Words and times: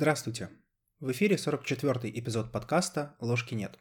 Здравствуйте. 0.00 0.48
В 0.98 1.12
эфире 1.12 1.36
44-й 1.36 2.18
эпизод 2.18 2.50
подкаста 2.50 3.16
«Ложки 3.20 3.52
нет». 3.52 3.78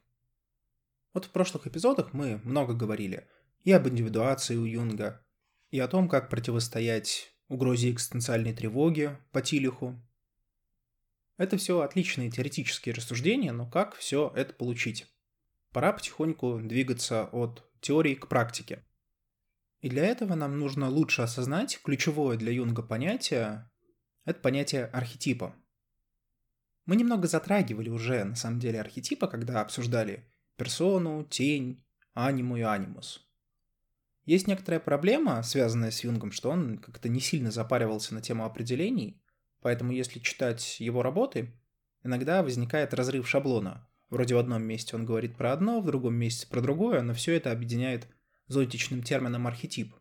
Вот 1.13 1.23
в 1.23 1.29
прошлых 1.29 1.65
эпизодах 1.65 2.11
мы 2.11 2.41
много 2.43 2.73
говорили 2.73 3.25
и 3.63 3.71
об 3.71 3.87
индивидуации 3.87 4.57
у 4.57 4.65
Юнга, 4.65 5.25
и 5.71 5.79
о 5.79 5.87
том, 5.87 6.09
как 6.09 6.29
противостоять 6.29 7.31
угрозе 7.47 7.91
экзистенциальной 7.91 8.51
тревоги 8.51 9.17
по 9.31 9.41
Тилиху. 9.41 9.95
Это 11.37 11.55
все 11.55 11.79
отличные 11.79 12.29
теоретические 12.29 12.95
рассуждения, 12.95 13.53
но 13.53 13.65
как 13.65 13.95
все 13.95 14.33
это 14.35 14.53
получить? 14.53 15.07
Пора 15.71 15.93
потихоньку 15.93 16.59
двигаться 16.61 17.29
от 17.31 17.63
теории 17.79 18.15
к 18.15 18.27
практике. 18.27 18.83
И 19.79 19.87
для 19.87 20.03
этого 20.03 20.35
нам 20.35 20.59
нужно 20.59 20.89
лучше 20.89 21.21
осознать 21.21 21.79
ключевое 21.81 22.35
для 22.35 22.51
Юнга 22.51 22.83
понятие– 22.83 23.71
это 24.25 24.41
понятие 24.41 24.87
архетипа– 24.87 25.55
мы 26.89 26.95
немного 26.95 27.27
затрагивали 27.27 27.87
уже, 27.87 28.23
на 28.23 28.35
самом 28.35 28.59
деле, 28.59 28.81
архетипа, 28.81 29.27
когда 29.27 29.61
обсуждали 29.61 30.25
персону, 30.57 31.23
тень, 31.23 31.83
аниму 32.15 32.57
и 32.57 32.61
анимус. 32.61 33.29
Есть 34.25 34.47
некоторая 34.47 34.79
проблема, 34.79 35.43
связанная 35.43 35.91
с 35.91 36.03
Юнгом, 36.03 36.31
что 36.31 36.49
он 36.49 36.79
как-то 36.79 37.07
не 37.07 37.19
сильно 37.19 37.51
запаривался 37.51 38.15
на 38.15 38.21
тему 38.21 38.43
определений, 38.43 39.21
поэтому 39.61 39.91
если 39.91 40.17
читать 40.17 40.79
его 40.79 41.03
работы, 41.03 41.53
иногда 42.03 42.41
возникает 42.41 42.95
разрыв 42.95 43.29
шаблона. 43.29 43.87
Вроде 44.09 44.33
в 44.33 44.39
одном 44.39 44.63
месте 44.63 44.95
он 44.95 45.05
говорит 45.05 45.37
про 45.37 45.53
одно, 45.53 45.81
в 45.81 45.85
другом 45.85 46.15
месте 46.15 46.47
про 46.47 46.59
другое, 46.59 47.03
но 47.03 47.13
все 47.13 47.35
это 47.35 47.51
объединяет 47.51 48.07
зоотичным 48.47 49.03
термином 49.03 49.45
архетип. 49.45 49.93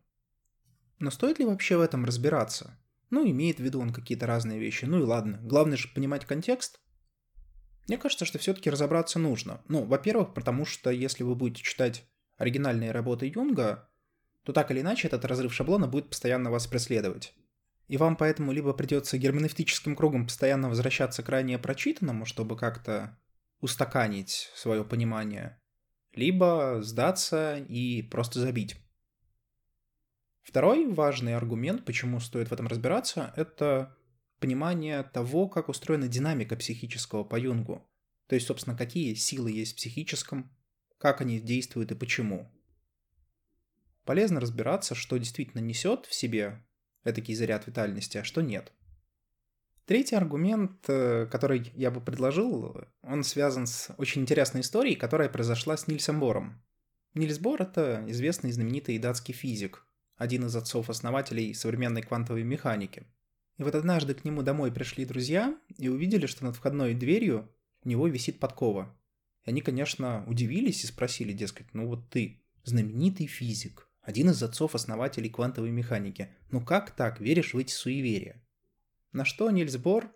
Но 1.00 1.10
стоит 1.10 1.38
ли 1.38 1.44
вообще 1.44 1.76
в 1.76 1.82
этом 1.82 2.06
разбираться? 2.06 2.78
Ну, 3.10 3.28
имеет 3.28 3.58
в 3.58 3.62
виду 3.62 3.80
он 3.80 3.92
какие-то 3.92 4.26
разные 4.26 4.58
вещи. 4.58 4.84
Ну 4.84 5.00
и 5.00 5.02
ладно. 5.02 5.38
Главное 5.42 5.76
же 5.76 5.88
понимать 5.88 6.26
контекст. 6.26 6.80
Мне 7.88 7.96
кажется, 7.96 8.24
что 8.24 8.38
все-таки 8.38 8.68
разобраться 8.68 9.18
нужно. 9.18 9.62
Ну, 9.68 9.84
во-первых, 9.84 10.34
потому 10.34 10.66
что 10.66 10.90
если 10.90 11.22
вы 11.22 11.34
будете 11.34 11.62
читать 11.62 12.04
оригинальные 12.36 12.92
работы 12.92 13.32
Юнга, 13.34 13.88
то 14.44 14.52
так 14.52 14.70
или 14.70 14.80
иначе 14.80 15.08
этот 15.08 15.24
разрыв 15.24 15.54
шаблона 15.54 15.86
будет 15.86 16.10
постоянно 16.10 16.50
вас 16.50 16.66
преследовать. 16.66 17.34
И 17.86 17.96
вам 17.96 18.16
поэтому 18.16 18.52
либо 18.52 18.74
придется 18.74 19.16
герменевтическим 19.16 19.96
кругом 19.96 20.26
постоянно 20.26 20.68
возвращаться 20.68 21.22
к 21.22 21.28
ранее 21.30 21.58
прочитанному, 21.58 22.26
чтобы 22.26 22.56
как-то 22.56 23.18
устаканить 23.60 24.50
свое 24.54 24.84
понимание, 24.84 25.60
либо 26.14 26.80
сдаться 26.82 27.56
и 27.56 28.02
просто 28.02 28.40
забить. 28.40 28.76
Второй 30.48 30.86
важный 30.86 31.36
аргумент, 31.36 31.84
почему 31.84 32.20
стоит 32.20 32.48
в 32.48 32.52
этом 32.54 32.68
разбираться, 32.68 33.34
это 33.36 33.94
понимание 34.40 35.02
того, 35.02 35.46
как 35.46 35.68
устроена 35.68 36.08
динамика 36.08 36.56
психического 36.56 37.22
по 37.22 37.38
Юнгу. 37.38 37.86
То 38.28 38.34
есть, 38.34 38.46
собственно, 38.46 38.74
какие 38.74 39.12
силы 39.12 39.50
есть 39.50 39.74
в 39.74 39.76
психическом, 39.76 40.50
как 40.96 41.20
они 41.20 41.38
действуют 41.38 41.92
и 41.92 41.94
почему. 41.94 42.50
Полезно 44.06 44.40
разбираться, 44.40 44.94
что 44.94 45.18
действительно 45.18 45.60
несет 45.60 46.06
в 46.06 46.14
себе 46.14 46.64
этакий 47.04 47.34
заряд 47.34 47.66
витальности, 47.66 48.16
а 48.16 48.24
что 48.24 48.40
нет. 48.40 48.72
Третий 49.84 50.16
аргумент, 50.16 50.82
э, 50.88 51.26
который 51.30 51.70
я 51.74 51.90
бы 51.90 52.00
предложил, 52.00 52.86
он 53.02 53.22
связан 53.22 53.66
с 53.66 53.94
очень 53.98 54.22
интересной 54.22 54.62
историей, 54.62 54.96
которая 54.96 55.28
произошла 55.28 55.76
с 55.76 55.88
Нильсом 55.88 56.20
Бором. 56.20 56.64
Нильс 57.12 57.38
Бор— 57.38 57.60
это 57.62 58.02
известный 58.06 58.50
знаменитый 58.50 58.98
датский 58.98 59.34
физик, 59.34 59.84
один 60.18 60.44
из 60.44 60.54
отцов-основателей 60.54 61.54
современной 61.54 62.02
квантовой 62.02 62.42
механики. 62.42 63.06
И 63.56 63.62
вот 63.62 63.74
однажды 63.74 64.14
к 64.14 64.24
нему 64.24 64.42
домой 64.42 64.70
пришли 64.70 65.04
друзья 65.04 65.56
и 65.78 65.88
увидели, 65.88 66.26
что 66.26 66.44
над 66.44 66.56
входной 66.56 66.94
дверью 66.94 67.50
у 67.84 67.88
него 67.88 68.06
висит 68.08 68.38
подкова. 68.38 68.94
И 69.44 69.50
они, 69.50 69.62
конечно, 69.62 70.24
удивились 70.26 70.84
и 70.84 70.88
спросили, 70.88 71.32
дескать, 71.32 71.72
ну 71.72 71.86
вот 71.86 72.10
ты, 72.10 72.42
знаменитый 72.64 73.26
физик, 73.26 73.88
один 74.02 74.30
из 74.30 74.42
отцов-основателей 74.42 75.30
квантовой 75.30 75.70
механики, 75.70 76.34
ну 76.50 76.64
как 76.64 76.90
так, 76.90 77.20
веришь 77.20 77.54
в 77.54 77.58
эти 77.58 77.72
суеверия? 77.72 78.44
На 79.12 79.24
что 79.24 79.50
Нильс 79.50 79.76
Бор 79.76 80.12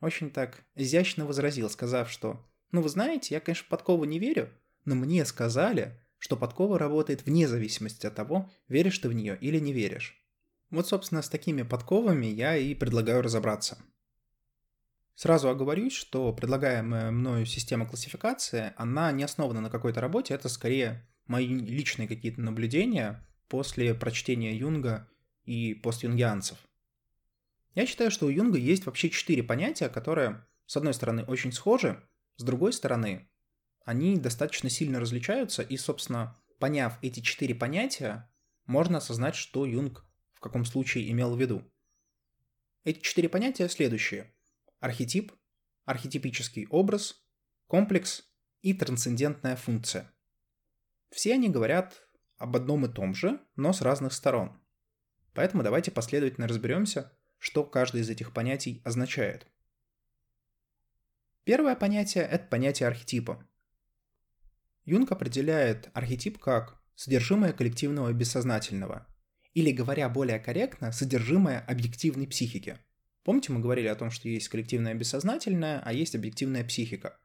очень 0.00 0.30
так 0.30 0.64
изящно 0.74 1.26
возразил, 1.26 1.68
сказав, 1.70 2.10
что 2.10 2.46
«Ну 2.70 2.82
вы 2.82 2.88
знаете, 2.88 3.34
я, 3.34 3.40
конечно, 3.40 3.66
подкову 3.68 4.04
не 4.04 4.18
верю, 4.18 4.50
но 4.84 4.94
мне 4.94 5.24
сказали, 5.24 6.00
что 6.24 6.38
подкова 6.38 6.78
работает 6.78 7.26
вне 7.26 7.46
зависимости 7.46 8.06
от 8.06 8.14
того, 8.14 8.50
веришь 8.66 8.98
ты 8.98 9.10
в 9.10 9.12
нее 9.12 9.36
или 9.42 9.58
не 9.58 9.74
веришь. 9.74 10.18
Вот, 10.70 10.88
собственно, 10.88 11.20
с 11.20 11.28
такими 11.28 11.60
подковами 11.64 12.24
я 12.24 12.56
и 12.56 12.74
предлагаю 12.74 13.20
разобраться. 13.20 13.76
Сразу 15.14 15.50
оговорюсь, 15.50 15.92
что 15.92 16.32
предлагаемая 16.32 17.10
мною 17.10 17.44
система 17.44 17.86
классификации, 17.86 18.72
она 18.78 19.12
не 19.12 19.22
основана 19.22 19.60
на 19.60 19.68
какой-то 19.68 20.00
работе, 20.00 20.32
это 20.32 20.48
скорее 20.48 21.06
мои 21.26 21.46
личные 21.46 22.08
какие-то 22.08 22.40
наблюдения 22.40 23.22
после 23.48 23.94
прочтения 23.94 24.56
Юнга 24.56 25.06
и 25.44 25.74
постюнгианцев. 25.74 26.56
Я 27.74 27.84
считаю, 27.84 28.10
что 28.10 28.24
у 28.24 28.30
Юнга 28.30 28.56
есть 28.56 28.86
вообще 28.86 29.10
четыре 29.10 29.42
понятия, 29.42 29.90
которые, 29.90 30.46
с 30.64 30.74
одной 30.74 30.94
стороны, 30.94 31.24
очень 31.24 31.52
схожи, 31.52 32.02
с 32.36 32.42
другой 32.42 32.72
стороны, 32.72 33.28
они 33.84 34.16
достаточно 34.16 34.70
сильно 34.70 35.00
различаются, 35.00 35.62
и, 35.62 35.76
собственно, 35.76 36.36
поняв 36.58 36.98
эти 37.02 37.20
четыре 37.20 37.54
понятия, 37.54 38.30
можно 38.66 38.98
осознать, 38.98 39.34
что 39.34 39.66
Юнг 39.66 40.04
в 40.34 40.40
каком 40.40 40.64
случае 40.64 41.10
имел 41.10 41.34
в 41.34 41.40
виду. 41.40 41.62
Эти 42.84 43.00
четыре 43.00 43.28
понятия 43.28 43.68
следующие. 43.68 44.34
Архетип, 44.80 45.32
архетипический 45.84 46.66
образ, 46.68 47.24
комплекс 47.66 48.24
и 48.60 48.74
трансцендентная 48.74 49.56
функция. 49.56 50.12
Все 51.10 51.34
они 51.34 51.48
говорят 51.48 52.06
об 52.36 52.56
одном 52.56 52.84
и 52.84 52.92
том 52.92 53.14
же, 53.14 53.40
но 53.56 53.72
с 53.72 53.80
разных 53.80 54.12
сторон. 54.12 54.60
Поэтому 55.32 55.62
давайте 55.62 55.90
последовательно 55.90 56.46
разберемся, 56.46 57.16
что 57.38 57.64
каждое 57.64 58.02
из 58.02 58.10
этих 58.10 58.32
понятий 58.32 58.82
означает. 58.84 59.46
Первое 61.44 61.76
понятие– 61.76 62.24
это 62.30 62.46
понятие 62.48 62.88
архетипа. 62.88 63.46
Юнг 64.84 65.10
определяет 65.12 65.90
архетип 65.94 66.38
как 66.38 66.80
содержимое 66.94 67.52
коллективного 67.52 68.12
бессознательного, 68.12 69.06
или, 69.54 69.70
говоря 69.70 70.08
более 70.08 70.38
корректно, 70.38 70.92
содержимое 70.92 71.60
объективной 71.60 72.26
психики. 72.26 72.78
Помните, 73.22 73.52
мы 73.52 73.60
говорили 73.60 73.86
о 73.86 73.94
том, 73.94 74.10
что 74.10 74.28
есть 74.28 74.48
коллективное 74.48 74.94
бессознательное, 74.94 75.80
а 75.84 75.92
есть 75.92 76.14
объективная 76.14 76.64
психика. 76.64 77.18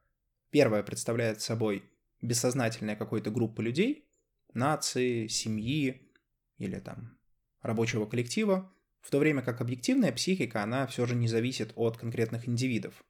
Первое 0.50 0.82
представляет 0.82 1.42
собой 1.42 1.84
бессознательная 2.22 2.96
какой-то 2.96 3.30
группы 3.30 3.62
людей, 3.62 4.08
нации, 4.54 5.26
семьи 5.26 6.10
или 6.58 6.78
там 6.78 7.18
рабочего 7.60 8.06
коллектива, 8.06 8.72
в 9.00 9.10
то 9.10 9.18
время 9.18 9.42
как 9.42 9.60
объективная 9.60 10.12
психика, 10.12 10.62
она 10.62 10.86
все 10.86 11.06
же 11.06 11.14
не 11.14 11.28
зависит 11.28 11.72
от 11.76 11.96
конкретных 11.96 12.48
индивидов. 12.48 13.04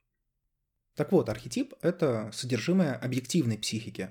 Так 0.95 1.11
вот, 1.11 1.29
архетип– 1.29 1.73
это 1.81 2.29
содержимое 2.33 2.95
объективной 2.95 3.57
психики, 3.57 4.09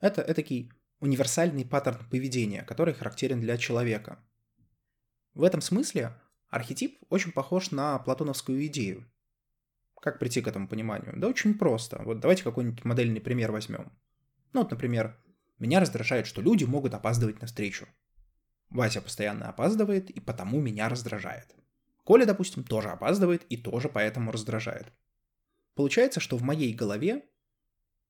это 0.00 0.22
этакий 0.22 0.72
универсальный 1.00 1.64
паттерн 1.64 2.08
поведения, 2.08 2.62
который 2.62 2.94
характерен 2.94 3.40
для 3.40 3.56
человека. 3.56 4.24
В 5.34 5.42
этом 5.42 5.60
смысле 5.60 6.14
архетип 6.48 6.98
очень 7.08 7.32
похож 7.32 7.70
на 7.70 7.98
платоновскую 7.98 8.64
идею. 8.66 9.10
Как 10.00 10.18
прийти 10.18 10.40
к 10.40 10.48
этому 10.48 10.68
пониманию? 10.68 11.14
Да 11.16 11.28
очень 11.28 11.58
просто. 11.58 12.02
Вот 12.04 12.20
давайте 12.20 12.44
какой-нибудь 12.44 12.84
модельный 12.84 13.20
пример 13.20 13.52
возьмем. 13.52 13.92
Ну 14.52 14.62
вот, 14.62 14.70
например, 14.70 15.18
меня 15.58 15.80
раздражает, 15.80 16.26
что 16.26 16.42
люди 16.42 16.64
могут 16.64 16.94
опаздывать 16.94 17.40
на 17.40 17.46
встречу. 17.46 17.86
Вася 18.70 19.00
постоянно 19.00 19.48
опаздывает, 19.48 20.10
и 20.10 20.20
потому 20.20 20.60
меня 20.60 20.88
раздражает. 20.88 21.54
Коля, 22.04 22.24
допустим, 22.24 22.62
тоже 22.62 22.90
опаздывает 22.90 23.44
и 23.44 23.56
тоже 23.56 23.88
поэтому 23.88 24.32
раздражает. 24.32 24.92
Получается, 25.74 26.20
что 26.20 26.36
в 26.36 26.42
моей 26.42 26.72
голове 26.72 27.24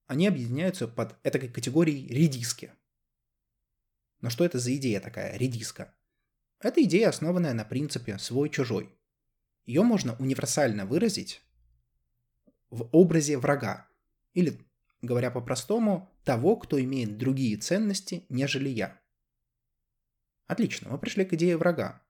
они 0.06 0.26
объединяются 0.26 0.88
под 0.88 1.16
этой 1.22 1.48
категорией 1.48 2.06
редиски. 2.08 2.72
Но 4.20 4.30
что 4.30 4.44
это 4.44 4.58
за 4.58 4.74
идея 4.76 5.00
такая, 5.00 5.36
редиска? 5.36 5.94
Это 6.60 6.82
идея, 6.84 7.08
основанная 7.08 7.52
на 7.52 7.64
принципе 7.64 8.18
свой-чужой. 8.18 8.90
Ее 9.64 9.82
можно 9.82 10.16
универсально 10.18 10.86
выразить 10.86 11.42
в 12.70 12.88
образе 12.92 13.36
врага. 13.36 13.88
Или, 14.32 14.60
говоря 15.02 15.30
по-простому, 15.30 16.10
того, 16.24 16.56
кто 16.56 16.80
имеет 16.80 17.18
другие 17.18 17.56
ценности, 17.56 18.24
нежели 18.28 18.68
я. 18.68 19.00
Отлично, 20.46 20.90
мы 20.90 20.98
пришли 20.98 21.24
к 21.24 21.32
идее 21.34 21.56
врага. 21.56 22.02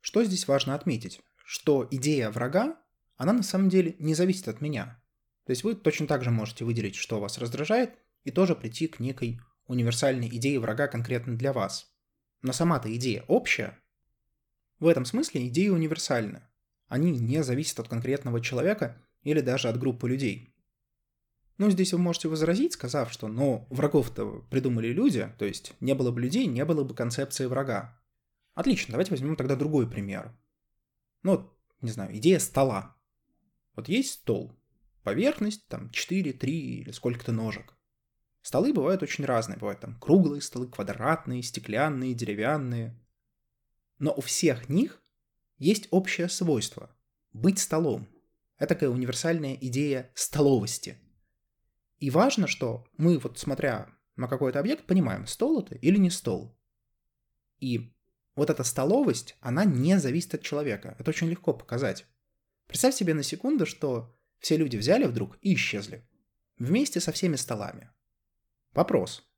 Что 0.00 0.24
здесь 0.24 0.48
важно 0.48 0.74
отметить? 0.74 1.20
Что 1.36 1.86
идея 1.90 2.30
врага, 2.30 2.80
она 3.16 3.32
на 3.32 3.42
самом 3.42 3.68
деле 3.68 3.96
не 3.98 4.14
зависит 4.14 4.48
от 4.48 4.60
меня. 4.60 5.02
То 5.48 5.52
есть 5.52 5.64
вы 5.64 5.74
точно 5.74 6.06
так 6.06 6.22
же 6.22 6.30
можете 6.30 6.66
выделить, 6.66 6.94
что 6.94 7.20
вас 7.20 7.38
раздражает, 7.38 7.94
и 8.22 8.30
тоже 8.30 8.54
прийти 8.54 8.86
к 8.86 9.00
некой 9.00 9.40
универсальной 9.64 10.28
идее 10.28 10.60
врага 10.60 10.88
конкретно 10.88 11.38
для 11.38 11.54
вас. 11.54 11.90
Но 12.42 12.52
сама-то 12.52 12.94
идея 12.94 13.24
общая. 13.28 13.78
В 14.78 14.86
этом 14.86 15.06
смысле 15.06 15.48
идея 15.48 15.72
универсальна. 15.72 16.46
Они 16.86 17.12
не 17.12 17.42
зависят 17.42 17.80
от 17.80 17.88
конкретного 17.88 18.42
человека 18.42 19.02
или 19.22 19.40
даже 19.40 19.70
от 19.70 19.78
группы 19.78 20.06
людей. 20.06 20.54
Ну, 21.56 21.70
здесь 21.70 21.94
вы 21.94 21.98
можете 21.98 22.28
возразить, 22.28 22.74
сказав, 22.74 23.10
что, 23.10 23.26
ну, 23.26 23.66
врагов-то 23.70 24.44
придумали 24.50 24.88
люди, 24.88 25.32
то 25.38 25.46
есть 25.46 25.72
не 25.80 25.94
было 25.94 26.10
бы 26.10 26.20
людей, 26.20 26.44
не 26.44 26.66
было 26.66 26.84
бы 26.84 26.94
концепции 26.94 27.46
врага. 27.46 27.98
Отлично, 28.52 28.92
давайте 28.92 29.12
возьмем 29.12 29.34
тогда 29.34 29.56
другой 29.56 29.88
пример. 29.88 30.38
Ну, 31.22 31.50
не 31.80 31.90
знаю, 31.90 32.14
идея 32.18 32.38
стола. 32.38 32.98
Вот 33.74 33.88
есть 33.88 34.12
стол, 34.12 34.57
поверхность, 35.08 35.66
там, 35.68 35.90
4, 35.90 36.32
3 36.32 36.60
или 36.80 36.90
сколько-то 36.90 37.32
ножек. 37.32 37.74
Столы 38.42 38.72
бывают 38.72 39.02
очень 39.02 39.24
разные, 39.24 39.58
бывают 39.58 39.80
там 39.80 39.98
круглые 39.98 40.40
столы, 40.40 40.68
квадратные, 40.68 41.42
стеклянные, 41.42 42.14
деревянные. 42.14 42.98
Но 43.98 44.14
у 44.16 44.20
всех 44.20 44.68
них 44.68 45.02
есть 45.58 45.88
общее 45.90 46.28
свойство– 46.28 46.96
быть 47.32 47.58
столом. 47.58 48.08
Это 48.56 48.74
такая 48.74 48.90
универсальная 48.90 49.54
идея 49.54 50.10
столовости– 50.14 50.96
и 51.98 52.10
важно, 52.10 52.46
что 52.46 52.84
мы, 52.96 53.18
вот 53.18 53.38
смотря 53.38 53.88
на 54.16 54.28
какой-то 54.28 54.60
объект, 54.60 54.84
понимаем, 54.86 55.26
стол 55.26 55.60
это 55.60 55.74
или 55.74 55.96
не 55.96 56.10
стол. 56.10 56.56
И 57.58 57.92
вот 58.36 58.50
эта 58.50 58.62
столовость, 58.62 59.36
она 59.40 59.64
не 59.64 59.98
зависит 59.98 60.34
от 60.34 60.42
человека. 60.42 60.94
Это 60.98 61.10
очень 61.10 61.28
легко 61.28 61.52
показать. 61.52 62.06
Представь 62.68 62.94
себе 62.94 63.14
на 63.14 63.22
секунду, 63.22 63.66
что 63.66 64.16
все 64.38 64.56
люди 64.56 64.76
взяли 64.76 65.04
вдруг 65.04 65.38
и 65.42 65.54
исчезли. 65.54 66.06
Вместе 66.58 67.00
со 67.00 67.12
всеми 67.12 67.36
столами. 67.36 67.90
Вопрос. 68.72 69.28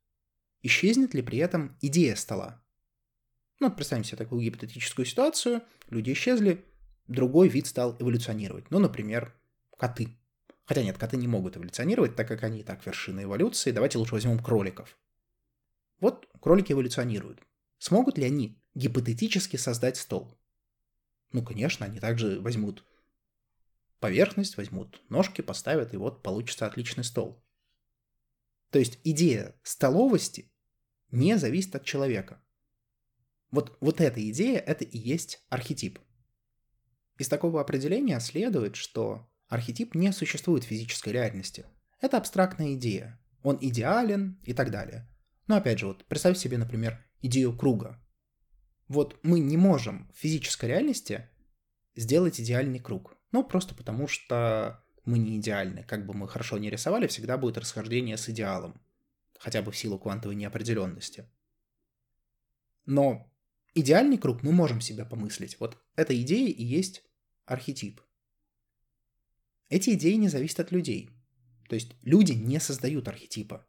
Исчезнет 0.61 1.13
ли 1.13 1.21
при 1.21 1.39
этом 1.39 1.77
идея 1.81 2.15
стола? 2.15 2.63
Ну, 3.59 3.71
представим 3.71 4.03
себе 4.03 4.17
такую 4.17 4.41
гипотетическую 4.41 5.05
ситуацию. 5.05 5.63
Люди 5.89 6.13
исчезли, 6.13 6.65
другой 7.07 7.47
вид 7.47 7.67
стал 7.67 7.95
эволюционировать. 7.99 8.69
Ну, 8.71 8.79
например, 8.79 9.35
коты. 9.77 10.17
Хотя 10.65 10.83
нет, 10.83 10.97
коты 10.97 11.17
не 11.17 11.27
могут 11.27 11.57
эволюционировать, 11.57 12.15
так 12.15 12.27
как 12.27 12.43
они 12.43 12.61
и 12.61 12.63
так 12.63 12.85
вершины 12.85 13.23
эволюции. 13.23 13.71
Давайте 13.71 13.97
лучше 13.97 14.13
возьмем 14.13 14.39
кроликов. 14.39 14.97
Вот 15.99 16.27
кролики 16.39 16.71
эволюционируют. 16.71 17.39
Смогут 17.77 18.17
ли 18.17 18.25
они 18.25 18.59
гипотетически 18.73 19.57
создать 19.57 19.97
стол? 19.97 20.37
Ну, 21.31 21.43
конечно, 21.43 21.85
они 21.85 21.99
также 21.99 22.39
возьмут 22.39 22.83
поверхность, 24.01 24.57
возьмут 24.57 25.01
ножки, 25.09 25.41
поставят, 25.41 25.93
и 25.93 25.97
вот 25.97 26.21
получится 26.21 26.65
отличный 26.65 27.05
стол. 27.05 27.41
То 28.69 28.79
есть 28.79 28.99
идея 29.05 29.55
столовости 29.63 30.51
не 31.11 31.37
зависит 31.37 31.75
от 31.75 31.85
человека. 31.85 32.43
Вот, 33.51 33.77
вот 33.79 34.01
эта 34.01 34.29
идея, 34.29 34.59
это 34.59 34.83
и 34.83 34.97
есть 34.97 35.45
архетип. 35.49 35.99
Из 37.17 37.29
такого 37.29 37.61
определения 37.61 38.19
следует, 38.19 38.75
что 38.75 39.31
Архетип 39.51 39.95
не 39.95 40.13
существует 40.13 40.63
в 40.63 40.67
физической 40.67 41.09
реальности. 41.09 41.65
Это 41.99 42.17
абстрактная 42.17 42.75
идея. 42.75 43.19
Он 43.43 43.57
идеален 43.59 44.39
и 44.45 44.53
так 44.53 44.71
далее. 44.71 45.09
Но 45.45 45.57
опять 45.57 45.79
же, 45.79 45.87
вот 45.87 46.05
представь 46.05 46.37
себе, 46.37 46.57
например, 46.57 47.05
идею 47.21 47.53
круга. 47.57 48.01
Вот 48.87 49.19
мы 49.23 49.41
не 49.41 49.57
можем 49.57 50.09
в 50.13 50.17
физической 50.17 50.67
реальности 50.67 51.27
сделать 51.97 52.39
идеальный 52.39 52.79
круг. 52.79 53.17
Ну, 53.31 53.43
просто 53.43 53.75
потому 53.75 54.07
что 54.07 54.83
мы 55.05 55.17
не 55.17 55.37
идеальны. 55.37 55.83
Как 55.83 56.05
бы 56.05 56.13
мы 56.13 56.27
хорошо 56.27 56.57
не 56.57 56.69
рисовали, 56.69 57.07
всегда 57.07 57.37
будет 57.37 57.57
расхождение 57.57 58.17
с 58.17 58.29
идеалом. 58.29 58.81
Хотя 59.39 59.61
бы 59.61 59.71
в 59.71 59.77
силу 59.77 59.97
квантовой 59.97 60.35
неопределенности. 60.35 61.29
Но 62.85 63.31
идеальный 63.73 64.17
круг 64.17 64.43
мы 64.43 64.51
можем 64.51 64.81
себе 64.81 65.05
помыслить. 65.05 65.59
Вот 65.59 65.77
эта 65.95 66.19
идея 66.21 66.49
и 66.49 66.63
есть 66.63 67.03
архетип. 67.45 68.01
Эти 69.69 69.91
идеи 69.91 70.13
не 70.13 70.27
зависят 70.27 70.59
от 70.59 70.71
людей. 70.71 71.09
То 71.69 71.75
есть 71.75 71.95
люди 72.01 72.33
не 72.33 72.59
создают 72.59 73.07
архетипа. 73.07 73.65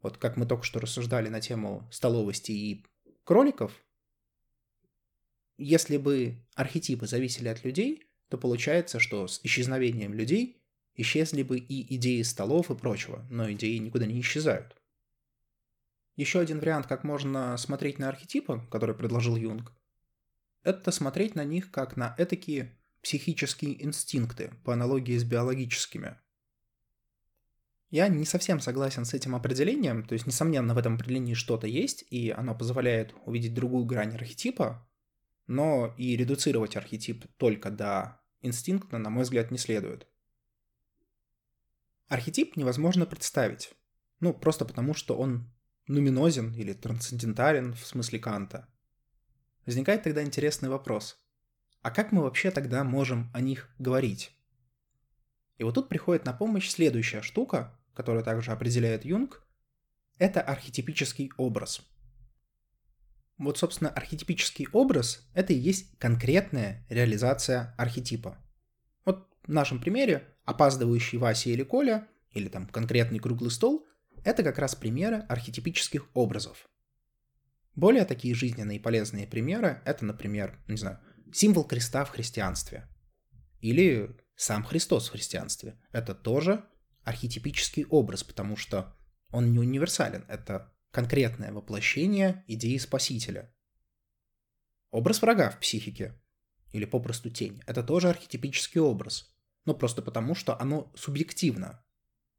Вот 0.00 0.16
как 0.16 0.36
мы 0.36 0.46
только 0.46 0.64
что 0.64 0.80
рассуждали 0.80 1.28
на 1.28 1.40
тему 1.40 1.86
столовости 1.92 2.52
и 2.52 2.86
кроликов, 3.24 3.72
если 5.58 5.96
бы 5.96 6.42
архетипы 6.54 7.06
зависели 7.06 7.48
от 7.48 7.64
людей, 7.64 8.05
то 8.28 8.38
получается, 8.38 8.98
что 9.00 9.28
с 9.28 9.40
исчезновением 9.42 10.14
людей 10.14 10.62
исчезли 10.94 11.42
бы 11.42 11.58
и 11.58 11.96
идеи 11.96 12.22
столов 12.22 12.70
и 12.70 12.74
прочего, 12.74 13.26
но 13.30 13.50
идеи 13.52 13.76
никуда 13.76 14.06
не 14.06 14.20
исчезают. 14.20 14.76
Еще 16.16 16.40
один 16.40 16.60
вариант, 16.60 16.86
как 16.86 17.04
можно 17.04 17.56
смотреть 17.58 17.98
на 17.98 18.08
архетипы, 18.08 18.62
который 18.70 18.94
предложил 18.94 19.36
Юнг, 19.36 19.72
это 20.62 20.90
смотреть 20.90 21.34
на 21.34 21.44
них 21.44 21.70
как 21.70 21.96
на 21.96 22.14
этакие 22.18 22.76
психические 23.02 23.84
инстинкты, 23.84 24.52
по 24.64 24.72
аналогии 24.72 25.16
с 25.16 25.22
биологическими. 25.22 26.18
Я 27.90 28.08
не 28.08 28.24
совсем 28.24 28.60
согласен 28.60 29.04
с 29.04 29.14
этим 29.14 29.36
определением, 29.36 30.04
то 30.04 30.14
есть, 30.14 30.26
несомненно, 30.26 30.74
в 30.74 30.78
этом 30.78 30.96
определении 30.96 31.34
что-то 31.34 31.68
есть, 31.68 32.04
и 32.10 32.30
оно 32.30 32.54
позволяет 32.54 33.14
увидеть 33.24 33.54
другую 33.54 33.84
грань 33.84 34.14
архетипа, 34.14 34.85
но 35.46 35.94
и 35.96 36.16
редуцировать 36.16 36.76
архетип 36.76 37.26
только 37.36 37.70
до 37.70 38.20
инстинкта, 38.40 38.98
на 38.98 39.10
мой 39.10 39.24
взгляд, 39.24 39.50
не 39.50 39.58
следует. 39.58 40.06
Архетип 42.08 42.56
невозможно 42.56 43.06
представить, 43.06 43.74
ну, 44.20 44.32
просто 44.32 44.64
потому, 44.64 44.94
что 44.94 45.16
он 45.16 45.50
нуминозен 45.88 46.52
или 46.54 46.72
трансцендентален 46.72 47.74
в 47.74 47.86
смысле 47.86 48.18
Канта. 48.18 48.68
Возникает 49.66 50.04
тогда 50.04 50.22
интересный 50.22 50.68
вопрос. 50.68 51.18
А 51.82 51.90
как 51.90 52.12
мы 52.12 52.22
вообще 52.22 52.50
тогда 52.50 52.84
можем 52.84 53.30
о 53.32 53.40
них 53.40 53.70
говорить? 53.78 54.32
И 55.58 55.64
вот 55.64 55.74
тут 55.74 55.88
приходит 55.88 56.24
на 56.24 56.32
помощь 56.32 56.68
следующая 56.68 57.22
штука, 57.22 57.78
которую 57.94 58.24
также 58.24 58.52
определяет 58.52 59.04
Юнг. 59.04 59.42
Это 60.18 60.40
архетипический 60.40 61.30
образ. 61.36 61.82
Вот, 63.38 63.58
собственно, 63.58 63.90
архетипический 63.90 64.66
образ– 64.72 65.28
это 65.34 65.52
и 65.52 65.58
есть 65.58 65.98
конкретная 65.98 66.86
реализация 66.88 67.74
архетипа. 67.76 68.38
Вот 69.04 69.28
в 69.46 69.52
нашем 69.52 69.80
примере 69.80 70.34
опаздывающий 70.44 71.18
Вася 71.18 71.50
или 71.50 71.62
Коля, 71.62 72.08
или 72.32 72.48
там 72.48 72.66
конкретный 72.66 73.18
круглый 73.18 73.50
стол– 73.50 73.86
это 74.24 74.42
как 74.42 74.58
раз 74.58 74.74
примеры 74.74 75.18
архетипических 75.28 76.08
образов. 76.14 76.68
Более 77.74 78.06
такие 78.06 78.34
жизненные 78.34 78.78
и 78.78 78.82
полезные 78.82 79.26
примеры– 79.26 79.82
это, 79.84 80.04
например, 80.04 80.58
не 80.66 80.78
знаю, 80.78 80.98
символ 81.32 81.64
креста 81.64 82.06
в 82.06 82.10
христианстве. 82.10 82.88
Или 83.60 84.16
сам 84.34 84.64
Христос 84.64 85.08
в 85.08 85.12
христианстве. 85.12 85.78
Это 85.92 86.14
тоже 86.14 86.64
архетипический 87.04 87.84
образ, 87.84 88.24
потому 88.24 88.56
что 88.56 88.96
он 89.30 89.52
не 89.52 89.58
универсален. 89.58 90.24
Это 90.28 90.72
конкретное 90.96 91.52
воплощение 91.52 92.42
идеи 92.46 92.78
Спасителя. 92.78 93.54
Образ 94.90 95.20
врага 95.20 95.50
в 95.50 95.60
психике, 95.60 96.18
или 96.72 96.86
попросту 96.86 97.28
тень, 97.28 97.62
это 97.66 97.82
тоже 97.82 98.08
архетипический 98.08 98.80
образ. 98.80 99.36
Но 99.66 99.74
просто 99.74 100.00
потому, 100.00 100.34
что 100.34 100.58
оно 100.58 100.90
субъективно. 100.96 101.84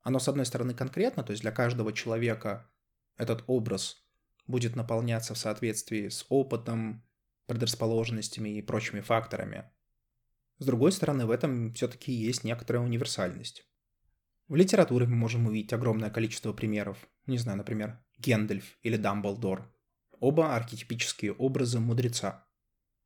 Оно, 0.02 0.18
с 0.18 0.28
одной 0.28 0.48
стороны, 0.48 0.74
конкретно, 0.74 1.24
то 1.24 1.34
есть 1.34 1.44
для 1.44 1.52
каждого 1.52 1.94
человека 1.94 2.68
этот 3.16 3.44
образ 3.46 4.04
будет 4.48 4.76
наполняться 4.76 5.36
в 5.36 5.38
соответствии 5.38 6.10
с 6.10 6.26
опытом, 6.30 7.06
предрасположенностями 7.46 8.58
и 8.58 8.64
прочими 8.64 9.02
факторами. 9.02 9.70
С 10.58 10.66
другой 10.66 10.94
стороны, 10.94 11.28
в 11.28 11.30
этом 11.30 11.76
все-таки 11.76 12.12
есть 12.12 12.44
некоторая 12.44 12.82
универсальность. 12.82 13.68
В 14.48 14.56
литературе 14.56 15.06
мы 15.08 15.16
можем 15.16 15.48
увидеть 15.48 15.74
огромное 15.74 16.10
количество 16.10 16.54
примеров. 16.54 16.98
Не 17.26 17.38
знаю, 17.38 17.58
например, 17.58 18.00
Гендальф 18.18 18.78
или 18.82 18.98
Дамблдор. 18.98 19.72
Оба 20.20 20.56
архетипические 20.56 21.34
образы 21.34 21.80
мудреца. 21.80 22.48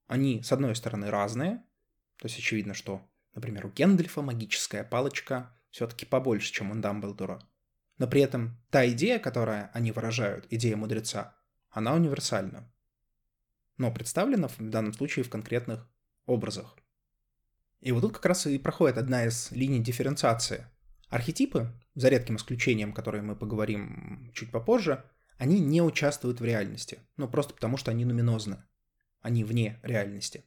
Они, 0.07 0.43
с 0.43 0.51
одной 0.51 0.75
стороны, 0.75 1.09
разные. 1.09 1.63
То 2.17 2.27
есть 2.27 2.37
очевидно, 2.37 2.73
что, 2.73 3.01
например, 3.33 3.65
у 3.65 3.69
Гендальфа 3.69 4.21
магическая 4.21 4.83
палочка 4.83 5.55
все-таки 5.71 6.05
побольше, 6.05 6.51
чем 6.51 6.71
у 6.71 6.75
Дамблдора. 6.75 7.41
Но 7.97 8.07
при 8.07 8.21
этом 8.21 8.57
та 8.69 8.87
идея, 8.89 9.19
которую 9.19 9.69
они 9.73 9.91
выражают, 9.91 10.45
идея 10.49 10.75
мудреца, 10.75 11.35
она 11.69 11.93
универсальна 11.93 12.71
но 13.81 13.91
представлена 13.91 14.47
в 14.47 14.59
данном 14.59 14.93
случае 14.93 15.25
в 15.25 15.29
конкретных 15.29 15.89
образах. 16.27 16.77
И 17.79 17.91
вот 17.91 18.01
тут 18.01 18.13
как 18.13 18.27
раз 18.27 18.45
и 18.45 18.59
проходит 18.59 18.99
одна 18.99 19.25
из 19.25 19.51
линий 19.51 19.79
дифференциации. 19.79 20.67
Архетипы, 21.11 21.69
за 21.93 22.07
редким 22.07 22.37
исключением, 22.37 22.93
которые 22.93 23.21
мы 23.21 23.35
поговорим 23.35 24.31
чуть 24.33 24.49
попозже, 24.49 25.03
они 25.37 25.59
не 25.59 25.81
участвуют 25.81 26.39
в 26.39 26.45
реальности, 26.45 26.99
ну 27.17 27.27
просто 27.27 27.53
потому 27.53 27.75
что 27.75 27.91
они 27.91 28.05
нуминозны, 28.05 28.63
они 29.19 29.43
вне 29.43 29.77
реальности. 29.83 30.45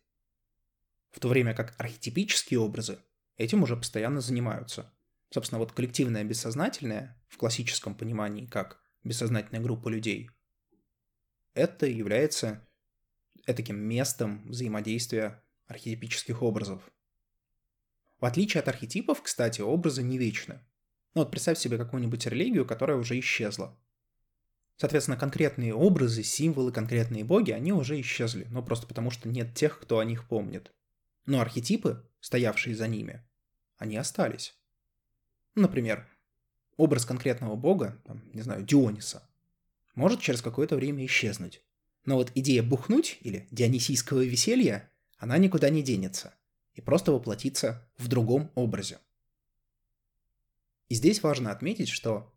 В 1.10 1.20
то 1.20 1.28
время 1.28 1.54
как 1.54 1.74
архетипические 1.78 2.60
образы 2.60 2.98
этим 3.36 3.62
уже 3.62 3.76
постоянно 3.76 4.22
занимаются. 4.22 4.90
Собственно, 5.28 5.58
вот 5.58 5.72
коллективное 5.72 6.24
бессознательное, 6.24 7.22
в 7.28 7.36
классическом 7.36 7.94
понимании 7.94 8.46
как 8.46 8.82
бессознательная 9.02 9.60
группа 9.60 9.90
людей, 9.90 10.30
это 11.52 11.84
является 11.84 12.66
таким 13.44 13.76
местом 13.76 14.48
взаимодействия 14.48 15.44
архетипических 15.66 16.40
образов. 16.40 16.90
В 18.24 18.26
отличие 18.26 18.62
от 18.62 18.68
архетипов, 18.68 19.20
кстати, 19.20 19.60
образы 19.60 20.02
не 20.02 20.16
вечны. 20.16 20.58
Ну 21.12 21.20
вот 21.20 21.30
представь 21.30 21.58
себе 21.58 21.76
какую-нибудь 21.76 22.24
религию, 22.24 22.64
которая 22.64 22.96
уже 22.96 23.18
исчезла. 23.20 23.78
Соответственно, 24.78 25.18
конкретные 25.18 25.74
образы, 25.74 26.22
символы, 26.22 26.72
конкретные 26.72 27.22
боги, 27.22 27.50
они 27.50 27.74
уже 27.74 28.00
исчезли, 28.00 28.46
но 28.48 28.62
просто 28.62 28.86
потому, 28.86 29.10
что 29.10 29.28
нет 29.28 29.54
тех, 29.54 29.78
кто 29.78 29.98
о 29.98 30.06
них 30.06 30.26
помнит. 30.26 30.72
Но 31.26 31.42
архетипы, 31.42 32.08
стоявшие 32.20 32.74
за 32.74 32.88
ними, 32.88 33.22
они 33.76 33.98
остались. 33.98 34.56
Например, 35.54 36.08
образ 36.78 37.04
конкретного 37.04 37.56
бога, 37.56 38.00
там, 38.06 38.22
не 38.32 38.40
знаю, 38.40 38.64
Диониса, 38.64 39.28
может 39.94 40.22
через 40.22 40.40
какое-то 40.40 40.76
время 40.76 41.04
исчезнуть. 41.04 41.62
Но 42.06 42.14
вот 42.14 42.32
идея 42.34 42.62
бухнуть 42.62 43.18
или 43.20 43.46
дионисийского 43.50 44.24
веселья, 44.24 44.90
она 45.18 45.36
никуда 45.36 45.68
не 45.68 45.82
денется 45.82 46.32
и 46.74 46.80
просто 46.80 47.12
воплотится 47.12 47.88
в 47.96 48.08
другом 48.08 48.50
образе. 48.54 48.98
И 50.88 50.94
здесь 50.94 51.22
важно 51.22 51.50
отметить, 51.50 51.88
что 51.88 52.32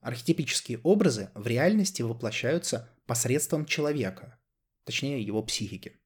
архетипические 0.00 0.78
образы 0.82 1.30
в 1.34 1.46
реальности 1.46 2.02
воплощаются 2.02 2.88
посредством 3.06 3.66
человека, 3.66 4.38
точнее 4.84 5.22
его 5.22 5.42
психики. 5.42 5.98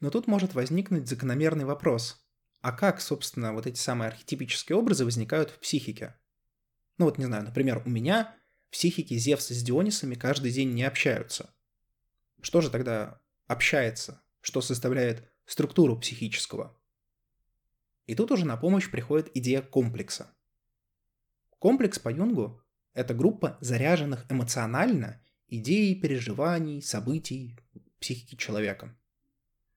Но 0.00 0.10
тут 0.10 0.26
может 0.26 0.54
возникнуть 0.54 1.08
закономерный 1.08 1.64
вопрос. 1.64 2.24
А 2.60 2.72
как, 2.72 3.00
собственно, 3.00 3.52
вот 3.52 3.66
эти 3.66 3.78
самые 3.78 4.08
архетипические 4.08 4.76
образы 4.76 5.04
возникают 5.04 5.50
в 5.50 5.58
психике? 5.58 6.18
Ну 6.98 7.04
вот, 7.04 7.18
не 7.18 7.26
знаю, 7.26 7.44
например, 7.44 7.82
у 7.84 7.90
меня 7.90 8.34
в 8.68 8.72
психике 8.72 9.16
Зевс 9.16 9.48
с 9.48 9.62
Дионисами 9.62 10.14
каждый 10.14 10.50
день 10.50 10.72
не 10.72 10.84
общаются. 10.84 11.54
Что 12.40 12.60
же 12.60 12.70
тогда 12.70 13.20
общается? 13.46 14.22
Что 14.40 14.60
составляет 14.60 15.32
структуру 15.50 15.98
психического? 15.98 16.76
И 18.06 18.14
тут 18.14 18.30
уже 18.30 18.46
на 18.46 18.56
помощь 18.56 18.90
приходит 18.90 19.30
идея 19.36 19.62
комплекса. 19.62 20.34
Комплекс 21.58 21.98
по 21.98 22.08
Юнгу– 22.08 22.62
это 22.94 23.14
группа 23.14 23.58
заряженных 23.60 24.24
эмоционально 24.30 25.22
идей, 25.48 25.94
переживаний, 26.00 26.80
событий 26.80 27.58
психики 28.00 28.36
человека. 28.36 28.96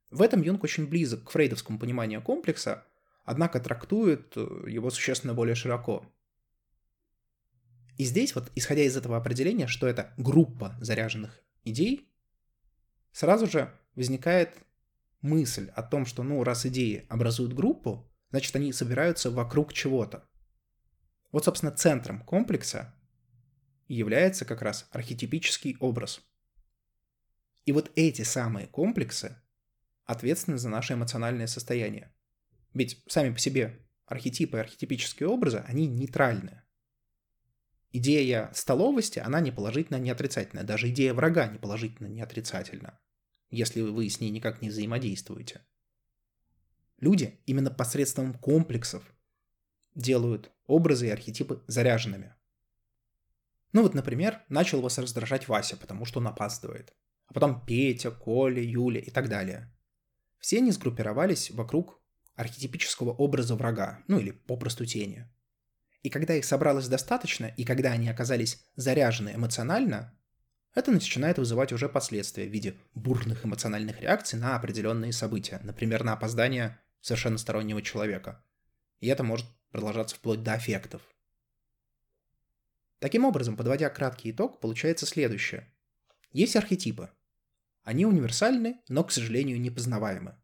В 0.09 0.21
этом 0.21 0.41
Юнг 0.41 0.63
очень 0.63 0.87
близок 0.87 1.23
к 1.23 1.31
фрейдовскому 1.31 1.79
пониманию 1.79 2.21
комплекса, 2.21 2.85
однако 3.23 3.59
трактует 3.59 4.35
его 4.35 4.89
существенно 4.89 5.33
более 5.33 5.55
широко– 5.55 6.05
и 8.01 8.03
здесь 8.03 8.33
вот, 8.33 8.51
исходя 8.55 8.81
из 8.81 8.97
этого 8.97 9.15
определения, 9.15 9.67
что 9.67 9.85
это 9.85 10.11
группа 10.17 10.75
заряженных 10.81 11.39
идей, 11.63 12.09
сразу 13.11 13.45
же 13.45 13.71
возникает 13.93 14.57
мысль 15.21 15.69
о 15.75 15.83
том, 15.83 16.05
что, 16.05 16.23
ну, 16.23 16.43
раз 16.43 16.65
идеи 16.65 17.05
образуют 17.09 17.53
группу, 17.53 18.11
значит, 18.31 18.55
они 18.55 18.73
собираются 18.73 19.31
вокруг 19.31 19.73
чего-то. 19.73 20.27
Вот, 21.31 21.45
собственно, 21.45 21.71
центром 21.71 22.23
комплекса 22.23 22.93
является 23.87 24.45
как 24.45 24.61
раз 24.61 24.87
архетипический 24.91 25.77
образ. 25.79 26.21
И 27.65 27.71
вот 27.71 27.91
эти 27.95 28.23
самые 28.23 28.67
комплексы 28.67 29.41
ответственны 30.05 30.57
за 30.57 30.69
наше 30.69 30.93
эмоциональное 30.93 31.47
состояние. 31.47 32.13
Ведь 32.73 33.03
сами 33.07 33.33
по 33.33 33.39
себе 33.39 33.85
архетипы 34.05 34.57
и 34.57 34.61
архетипические 34.61 35.29
образы, 35.29 35.63
они 35.67 35.87
нейтральны 35.87 36.63
идея 37.91 38.49
столовости, 38.53 39.19
она 39.19 39.39
не 39.39 39.51
положительная, 39.51 39.99
не 39.99 40.09
отрицательная. 40.09 40.63
Даже 40.63 40.89
идея 40.89 41.13
врага 41.13 41.47
не 41.47 41.59
положительная, 41.59 42.11
не 42.11 42.21
отрицательна, 42.21 42.99
если 43.51 43.81
вы 43.81 44.09
с 44.09 44.19
ней 44.19 44.31
никак 44.31 44.61
не 44.61 44.69
взаимодействуете. 44.69 45.61
Люди 46.97 47.39
именно 47.45 47.69
посредством 47.69 48.33
комплексов 48.33 49.03
делают 49.93 50.51
образы 50.65 51.07
и 51.07 51.11
архетипы 51.11 51.63
заряженными. 51.67 52.33
Ну 53.73 53.83
вот, 53.83 53.93
например, 53.93 54.43
начал 54.49 54.81
вас 54.81 54.97
раздражать 54.97 55.47
Вася, 55.47 55.77
потому 55.77 56.05
что 56.05 56.19
он 56.19 56.27
опаздывает. 56.27 56.93
А 57.27 57.33
потом 57.33 57.65
Петя, 57.65 58.11
Коля, 58.11 58.61
Юля 58.61 58.99
и 58.99 59.09
так 59.09 59.29
далее. 59.29 59.73
Все 60.39 60.57
они 60.57 60.71
сгруппировались 60.71 61.51
вокруг 61.51 62.01
архетипического 62.35 63.11
образа 63.11 63.55
врага, 63.55 64.03
ну 64.07 64.17
или 64.19 64.31
попросту 64.31 64.85
тени– 64.85 65.29
и 66.03 66.09
когда 66.09 66.33
их 66.33 66.45
собралось 66.45 66.87
достаточно, 66.87 67.45
и 67.45 67.63
когда 67.63 67.91
они 67.91 68.09
оказались 68.09 68.65
заряжены 68.75 69.33
эмоционально, 69.35 70.17
это 70.73 70.91
начинает 70.91 71.37
вызывать 71.37 71.73
уже 71.73 71.89
последствия 71.89 72.47
в 72.47 72.51
виде 72.51 72.77
бурных 72.93 73.45
эмоциональных 73.45 74.01
реакций 74.01 74.39
на 74.39 74.55
определенные 74.55 75.11
события, 75.11 75.59
например, 75.63 76.03
на 76.03 76.13
опоздание 76.13 76.79
совершенно 77.01 77.37
стороннего 77.37 77.81
человека. 77.81 78.43
И 78.99 79.07
это 79.07 79.23
может 79.23 79.47
продолжаться 79.71 80.15
вплоть 80.15 80.43
до 80.43 80.53
аффектов. 80.53 81.01
Таким 82.99 83.25
образом, 83.25 83.57
подводя 83.57 83.89
краткий 83.89 84.31
итог, 84.31 84.59
получается 84.59 85.05
следующее. 85.05 85.67
Есть 86.31 86.55
архетипы. 86.55 87.09
Они 87.83 88.05
универсальны, 88.05 88.79
но, 88.87 89.03
к 89.03 89.11
сожалению, 89.11 89.59
непознаваемы. 89.59 90.35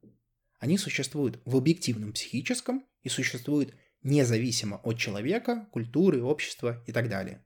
Они 0.59 0.77
существуют 0.77 1.39
в 1.45 1.55
объективном 1.55 2.13
психическом 2.13 2.83
и 3.03 3.09
существуют 3.09 3.75
независимо 4.01 4.77
от 4.77 4.97
человека, 4.97 5.67
культуры, 5.71 6.23
общества 6.23 6.83
и 6.87 6.91
так 6.91 7.09
далее. 7.09 7.45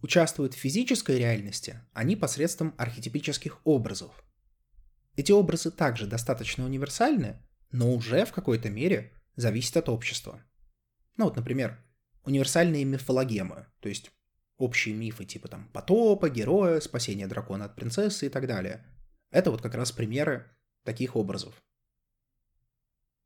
Участвуют 0.00 0.54
в 0.54 0.58
физической 0.58 1.18
реальности 1.18 1.80
они 1.92 2.14
посредством 2.14 2.74
архетипических 2.78 3.60
образов. 3.64 4.24
Эти 5.16 5.32
образы 5.32 5.72
также 5.72 6.06
достаточно 6.06 6.64
универсальны, 6.64 7.42
но 7.72 7.92
уже 7.92 8.24
в 8.24 8.32
какой-то 8.32 8.70
мере 8.70 9.12
зависят 9.34 9.76
от 9.76 9.88
общества. 9.88 10.44
Ну 11.16 11.24
вот, 11.24 11.34
например, 11.34 11.84
универсальные 12.24 12.84
мифологемы, 12.84 13.66
то 13.80 13.88
есть 13.88 14.12
общие 14.56 14.94
мифы 14.94 15.24
типа 15.24 15.48
там 15.48 15.68
потопа, 15.72 16.30
героя, 16.30 16.80
спасения 16.80 17.26
дракона 17.26 17.64
от 17.64 17.74
принцессы 17.74 18.26
и 18.26 18.28
так 18.28 18.46
далее. 18.46 18.86
Это 19.30 19.50
вот 19.50 19.62
как 19.62 19.74
раз 19.74 19.90
примеры 19.90 20.48
таких 20.84 21.16
образов. 21.16 21.60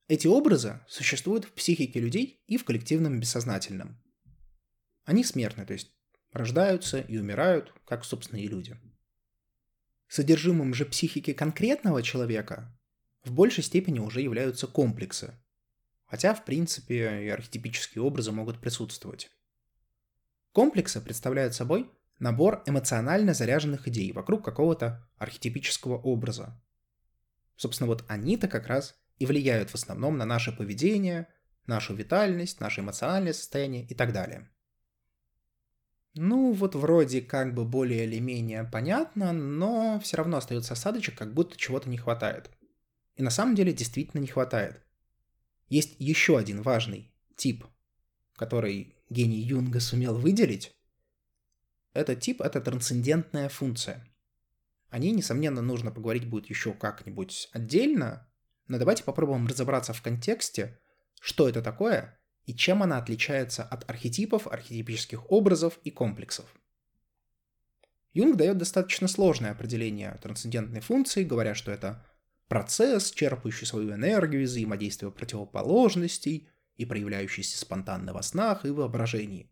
Эти 0.08 0.26
образы 0.26 0.80
существуют 0.88 1.44
в 1.44 1.52
психике 1.52 2.00
людей 2.00 2.42
и 2.46 2.56
в 2.56 2.64
коллективном 2.64 3.20
бессознательном. 3.20 4.02
Они 5.04 5.22
смертны, 5.22 5.66
то 5.66 5.74
есть 5.74 5.92
рождаются 6.32 7.00
и 7.00 7.18
умирают, 7.18 7.72
как, 7.84 8.04
собственно, 8.04 8.38
и 8.40 8.48
люди. 8.48 8.78
Содержимым 10.08 10.74
же 10.74 10.84
психики 10.84 11.32
конкретного 11.32 12.02
человека 12.02 12.76
в 13.24 13.32
большей 13.32 13.64
степени 13.64 13.98
уже 13.98 14.20
являются 14.20 14.66
комплексы, 14.66 15.34
хотя, 16.04 16.34
в 16.34 16.44
принципе, 16.44 17.24
и 17.24 17.28
архетипические 17.28 18.02
образы 18.02 18.32
могут 18.32 18.60
присутствовать. 18.60 19.30
Комплексы 20.52 21.00
представляют 21.00 21.54
собой 21.54 21.90
набор 22.18 22.62
эмоционально 22.66 23.32
заряженных 23.32 23.88
идей 23.88 24.12
вокруг 24.12 24.44
какого-то 24.44 25.08
архетипического 25.16 25.96
образа. 25.96 26.62
Собственно, 27.56 27.88
вот 27.88 28.04
они-то 28.08 28.48
как 28.48 28.66
раз 28.66 28.94
и 29.18 29.26
влияют 29.26 29.70
в 29.70 29.74
основном 29.74 30.18
на 30.18 30.24
наше 30.24 30.52
поведение, 30.52 31.28
нашу 31.66 31.94
витальность, 31.94 32.60
наше 32.60 32.80
эмоциональное 32.80 33.32
состояние 33.32 33.86
и 33.86 33.94
так 33.94 34.12
далее. 34.12 34.50
Ну, 36.14 36.52
вот 36.52 36.74
вроде 36.74 37.22
как 37.22 37.54
бы 37.54 37.64
более 37.64 38.04
или 38.04 38.18
менее 38.18 38.64
понятно, 38.64 39.32
но 39.32 39.98
все 40.00 40.18
равно 40.18 40.36
остается 40.36 40.74
осадочек, 40.74 41.16
как 41.16 41.32
будто 41.32 41.56
чего-то 41.56 41.88
не 41.88 41.96
хватает. 41.96 42.50
И 43.16 43.22
на 43.22 43.30
самом 43.30 43.54
деле 43.54 43.72
действительно 43.72 44.20
не 44.20 44.26
хватает. 44.26 44.82
Есть 45.68 45.96
еще 45.98 46.36
один 46.36 46.60
важный 46.60 47.10
тип, 47.36 47.64
который 48.36 48.94
гений 49.08 49.40
Юнга 49.40 49.80
сумел 49.80 50.18
выделить. 50.18 50.76
Этот 51.94 52.20
тип— 52.20 52.40
это 52.42 52.60
трансцендентная 52.60 53.48
функция. 53.48 54.06
О 54.90 54.98
ней, 54.98 55.12
несомненно, 55.12 55.62
нужно 55.62 55.90
поговорить 55.90 56.28
будет 56.28 56.50
еще 56.50 56.74
как-нибудь 56.74 57.48
отдельно, 57.52 58.28
но 58.68 58.78
давайте 58.78 59.04
попробуем 59.04 59.46
разобраться 59.46 59.94
в 59.94 60.02
контексте, 60.02 60.78
что 61.20 61.48
это 61.48 61.62
такое 61.62 62.18
и 62.46 62.54
чем 62.54 62.82
она 62.82 62.98
отличается 62.98 63.62
от 63.62 63.88
архетипов, 63.88 64.46
архетипических 64.46 65.30
образов 65.30 65.78
и 65.84 65.90
комплексов. 65.90 66.46
Юнг 68.12 68.36
дает 68.36 68.58
достаточно 68.58 69.08
сложное 69.08 69.52
определение 69.52 70.18
трансцендентной 70.22 70.80
функции, 70.80 71.24
говоря, 71.24 71.54
что 71.54 71.70
это 71.70 72.04
процесс, 72.48 73.10
черпающий 73.10 73.66
свою 73.66 73.94
энергию 73.94 74.42
из 74.42 74.50
взаимодействия 74.50 75.10
противоположностей 75.10 76.48
и 76.76 76.84
проявляющийся 76.84 77.58
спонтанно 77.58 78.12
во 78.12 78.22
снах 78.22 78.66
и 78.66 78.70
воображении. 78.70 79.50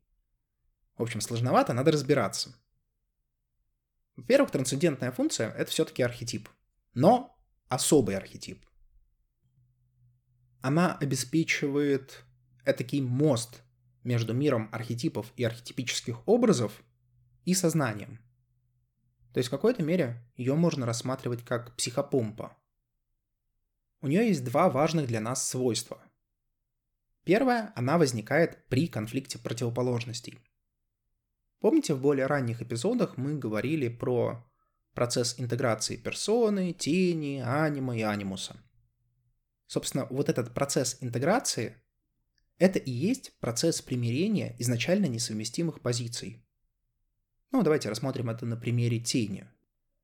В 0.98 1.02
общем, 1.02 1.22
сложновато, 1.22 1.72
надо 1.72 1.92
разбираться. 1.92 2.54
Во-первых, 4.16 4.50
трансцендентная 4.50 5.12
функция— 5.12 5.50
это 5.56 5.70
все-таки 5.70 6.02
архетип, 6.02 6.50
но 6.92 7.38
особый 7.68 8.16
архетип. 8.16 8.66
Она 10.60 10.94
обеспечивает 10.98 12.24
этакий 12.64 13.00
мост 13.00 13.62
между 14.04 14.32
миром 14.32 14.68
архетипов 14.72 15.32
и 15.36 15.44
архетипических 15.44 16.26
образов 16.26 16.82
и 17.44 17.54
сознанием. 17.54 18.20
То 19.32 19.38
есть 19.38 19.48
в 19.48 19.50
какой-то 19.50 19.82
мере 19.82 20.20
ее 20.36 20.54
можно 20.54 20.86
рассматривать 20.86 21.44
как 21.44 21.76
психопомпа. 21.76 22.56
у 24.02 24.08
нее 24.08 24.28
есть 24.28 24.44
два 24.44 24.70
важных 24.70 25.06
для 25.06 25.20
нас 25.20 25.46
свойства. 25.46 26.02
Первое, 27.24 27.72
она 27.76 27.98
возникает 27.98 28.66
при 28.68 28.88
конфликте 28.88 29.38
противоположностей. 29.38 30.40
Помните, 31.60 31.92
в 31.94 32.00
более 32.00 32.26
ранних 32.26 32.62
эпизодах 32.62 33.18
мы 33.18 33.38
говорили 33.38 33.88
про 33.88 34.50
процесс 34.94 35.38
интеграции 35.38 35.96
персоны, 35.96 36.72
тени, 36.72 37.42
анима 37.44 37.96
и 37.96 38.02
анимуса. 38.02 38.56
Собственно, 39.66 40.06
вот 40.10 40.28
этот 40.28 40.54
процесс 40.54 40.96
интеграции– 41.00 41.76
это 42.60 42.78
и 42.78 42.90
есть 42.90 43.32
процесс 43.40 43.80
примирения 43.80 44.54
изначально 44.58 45.06
несовместимых 45.06 45.80
позиций. 45.80 46.44
Ну, 47.52 47.62
давайте 47.62 47.88
рассмотрим 47.88 48.28
это 48.28 48.44
на 48.44 48.56
примере 48.56 49.00
тени. 49.00 49.48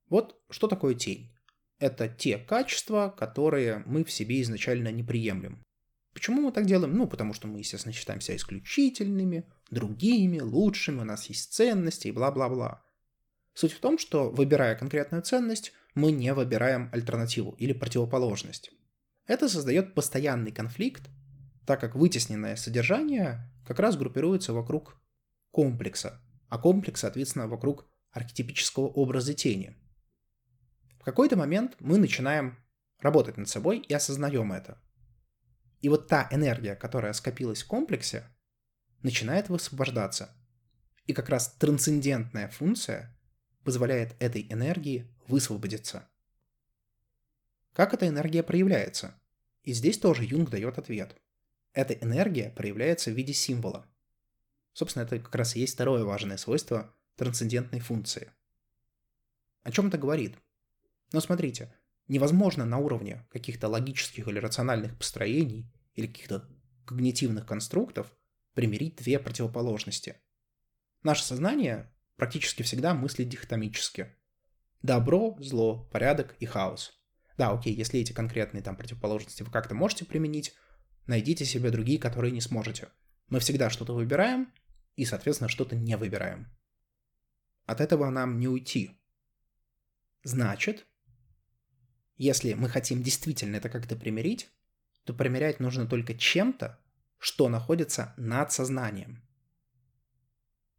Вот 0.09 0.41
что 0.49 0.67
такое 0.67 0.95
тень? 0.95 1.31
Это 1.79 2.09
те 2.09 2.39
качества, 2.39 3.15
которые 3.17 3.83
мы 3.85 4.05
в 4.05 4.11
себе 4.11 4.41
изначально 4.41 4.91
не 4.91 5.03
приемлем. 5.03 5.63
Почему 6.15 6.41
мы 6.41 6.51
так 6.51 6.65
делаем? 6.65 6.97
Ну, 6.97 7.07
потому 7.07 7.35
что 7.35 7.47
мы, 7.47 7.59
естественно, 7.59 7.93
считаем 7.93 8.23
себя 8.23 8.37
исключительными, 8.37 9.45
другими, 9.71 10.41
лучшими, 10.41 11.03
у 11.03 11.05
нас 11.05 11.27
есть 11.27 11.53
ценности 11.53 12.09
и 12.09 12.13
бла-бла-бла. 12.13 12.83
Суть 13.53 13.73
в 13.73 13.81
том, 13.81 13.99
что, 13.99 14.31
выбирая 14.31 14.77
конкретную 14.77 15.23
ценность, 15.23 15.75
мы 15.95 16.11
не 16.11 16.33
выбираем 16.33 16.89
альтернативу 16.91 17.55
или 17.59 17.75
противоположность. 17.75 18.71
Это 19.27 19.47
создает 19.47 19.93
постоянный 19.93 20.53
конфликт, 20.53 21.11
так 21.67 21.81
как 21.81 21.97
вытесненное 21.97 22.57
содержание 22.57 23.41
как 23.67 23.81
раз 23.81 23.97
группируется 23.97 24.53
вокруг 24.53 24.99
комплекса, 25.51 26.23
а 26.49 26.59
комплекс, 26.59 27.01
соответственно, 27.01 27.49
вокруг 27.49 27.89
архетипического 28.13 28.87
образа 28.87 29.35
тени. 29.35 29.77
В 31.01 31.05
какой-то 31.05 31.37
момент 31.37 31.77
мы 31.81 31.99
начинаем 31.99 32.57
работать 33.01 33.37
над 33.37 33.49
собой 33.49 33.79
и 33.79 33.93
осознаем 33.93 34.53
это. 34.53 34.81
И 35.81 35.89
вот 35.89 36.09
та 36.09 36.29
энергия, 36.31 36.75
которая 36.75 37.13
скопилась 37.13 37.63
в 37.63 37.67
комплексе, 37.67 38.25
начинает 39.03 39.49
высвобождаться. 39.49 40.35
И 41.07 41.13
как 41.13 41.29
раз 41.29 41.55
трансцендентная 41.57 42.49
функция 42.49 43.17
позволяет 43.63 44.17
этой 44.21 44.47
энергии 44.51 45.13
высвободиться. 45.29 46.09
Как 47.73 47.93
эта 47.93 48.09
энергия 48.09 48.43
проявляется? 48.43 49.21
И 49.63 49.73
здесь 49.73 49.99
тоже 49.99 50.25
Юнг 50.25 50.51
дает 50.51 50.79
ответ. 50.79 51.17
Эта 51.77 51.93
энергия 51.93 52.49
проявляется 52.49 53.11
в 53.11 53.15
виде 53.15 53.35
символа. 53.35 53.87
Собственно, 54.73 55.03
это 55.03 55.19
как 55.19 55.35
раз 55.35 55.55
и 55.55 55.61
есть 55.61 55.75
второе 55.75 56.05
важное 56.05 56.39
свойство 56.39 56.97
трансцендентной 57.17 57.81
функции. 57.81 58.33
О 59.63 59.71
чем 59.71 59.89
это 59.89 59.99
говорит? 59.99 60.39
Но 61.13 61.21
смотрите, 61.21 61.75
невозможно 62.09 62.65
на 62.65 62.79
уровне 62.79 63.27
каких-то 63.31 63.69
логических 63.69 64.27
или 64.27 64.39
рациональных 64.39 64.97
построений 64.97 65.71
или 65.93 66.07
каких-то 66.07 66.49
когнитивных 66.87 67.45
конструктов 67.45 68.11
примирить 68.55 68.97
две 68.97 69.19
противоположности. 69.19 70.17
Наше 71.03 71.25
сознание 71.25 71.93
практически 72.17 72.63
всегда 72.63 72.95
мыслит 72.95 73.29
дихотомически. 73.29 74.17
Добро, 74.81 75.37
зло, 75.41 75.85
порядок 75.93 76.37
и 76.39 76.47
хаос. 76.47 76.99
Да, 77.37 77.51
окей, 77.51 77.75
если 77.75 78.01
эти 78.01 78.15
конкретные 78.15 78.63
там 78.63 78.77
противоположности 78.77 79.43
вы 79.43 79.51
как-то 79.51 79.75
можете 79.75 80.07
применить, 80.07 80.55
найдите 81.07 81.45
себе 81.45 81.71
другие, 81.71 81.99
которые 81.99 82.33
не 82.33 82.41
сможете. 82.41 82.89
Мы 83.29 83.41
всегда 83.41 83.71
что-то 83.71 83.95
выбираем 83.95 84.53
и, 84.95 85.05
соответственно, 85.05 85.49
что-то 85.49 85.77
не 85.77 85.97
выбираем. 85.97 86.49
От 87.65 87.81
этого 87.81 88.09
нам 88.11 88.39
не 88.39 88.49
уйти. 88.49 89.01
Значит, 90.23 90.87
если 92.17 92.55
мы 92.55 92.69
хотим 92.69 93.03
действительно 93.03 93.57
это 93.57 93.69
как-то 93.69 93.97
примирить, 93.97 94.49
то 95.05 95.15
примерять 95.15 95.61
нужно 95.61 95.87
только 95.87 96.15
чем-то, 96.15 96.79
что 97.19 97.49
находится 97.49 98.15
над 98.17 98.53
сознанием. 98.53 99.23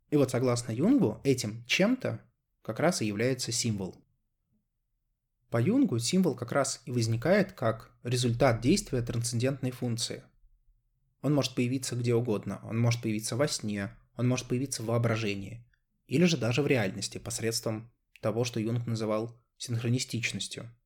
И 0.09 0.15
вот 0.15 0.31
согласно 0.31 0.71
Юнгу, 0.71 1.21
этим 1.23 1.65
чем-то 1.65 2.21
как 2.61 2.79
раз 2.79 3.01
и 3.01 3.05
является 3.05 3.51
символ. 3.51 3.95
По 5.49 5.61
Юнгу 5.61 5.99
символ 5.99 6.35
как 6.35 6.51
раз 6.51 6.81
и 6.85 6.91
возникает 6.91 7.53
как 7.53 7.91
результат 8.03 8.61
действия 8.61 9.01
трансцендентной 9.01 9.71
функции. 9.71 10.23
Он 11.21 11.33
может 11.33 11.55
появиться 11.55 11.95
где 11.95 12.13
угодно, 12.13 12.59
он 12.63 12.79
может 12.79 13.01
появиться 13.01 13.35
во 13.35 13.47
сне, 13.47 13.91
он 14.15 14.27
может 14.27 14.47
появиться 14.47 14.83
в 14.83 14.87
воображении, 14.87 15.65
или 16.05 16.25
же 16.25 16.37
даже 16.37 16.61
в 16.61 16.67
реальности 16.67 17.17
посредством 17.17 17.91
того, 18.21 18.43
что 18.43 18.59
Юнг 18.59 18.85
называл 18.87 19.39
синхронистичностью– 19.57 20.69